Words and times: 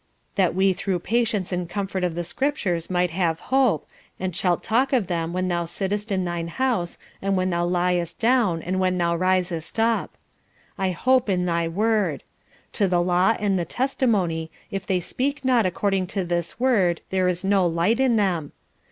"That 0.33 0.55
we 0.55 0.73
through 0.73 0.97
patience 1.01 1.51
and 1.51 1.69
comfort 1.69 2.03
of 2.03 2.15
the 2.15 2.23
Scriptures 2.23 2.89
might 2.89 3.11
have 3.11 3.39
hope. 3.53 3.87
And 4.19 4.35
shalt 4.35 4.63
talk 4.63 4.93
of 4.93 5.05
them 5.05 5.31
when 5.31 5.47
thou 5.47 5.65
sittest 5.65 6.11
in 6.11 6.25
thine 6.25 6.47
house, 6.47 6.97
and 7.21 7.37
when 7.37 7.51
thou 7.51 7.67
liest 7.67 8.17
down, 8.17 8.63
and 8.63 8.79
when 8.79 8.97
thou 8.97 9.15
risest 9.15 9.79
up." 9.79 10.09
"I 10.75 10.89
hope 10.89 11.29
in 11.29 11.45
thy 11.45 11.67
Word." 11.67 12.23
"To 12.73 12.87
the 12.87 12.99
law 12.99 13.35
and 13.39 13.53
to 13.53 13.57
the 13.57 13.65
testimony; 13.65 14.49
if 14.71 14.87
they 14.87 15.01
speak 15.01 15.45
not 15.45 15.67
according 15.67 16.07
to 16.17 16.25
this 16.25 16.59
Word 16.59 17.01
there 17.11 17.27
is 17.27 17.43
no 17.43 17.67
light 17.67 17.99
in 17.99 18.15
them." 18.15 18.53